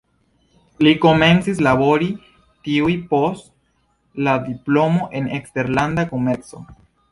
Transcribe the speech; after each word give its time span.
Li 0.85 0.93
komencis 1.01 1.61
labori 1.67 2.07
tuj 2.69 2.95
post 3.13 3.47
la 4.29 4.35
diplomo 4.49 5.07
en 5.21 5.31
eksterlanda 5.41 6.11
komerco. 6.17 6.67